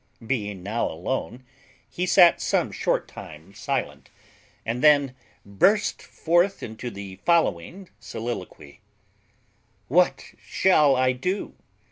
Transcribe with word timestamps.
Being 0.25 0.63
now 0.63 0.89
alone, 0.89 1.43
he 1.87 2.07
sat 2.07 2.41
some 2.41 2.71
short 2.71 3.07
time 3.07 3.53
silent, 3.53 4.09
and 4.65 4.83
then 4.83 5.13
burst 5.45 6.01
forth 6.01 6.63
into 6.63 6.89
the 6.89 7.17
following 7.17 7.87
soliloquy: 7.99 8.81
"What 9.89 10.23
shall 10.43 10.95
I 10.95 11.11
do? 11.11 11.53